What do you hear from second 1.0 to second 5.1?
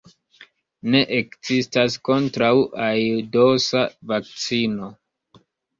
ekzistas kontraŭ-aidosa vakcino.